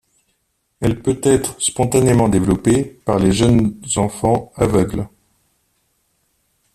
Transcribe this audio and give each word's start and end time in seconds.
Elle 0.79 0.99
peut-être 0.99 1.61
spontanément 1.61 2.27
développée 2.27 2.83
par 2.85 3.19
les 3.19 3.31
jeunes 3.31 3.79
enfants 3.97 4.51
aveugle. 4.55 5.07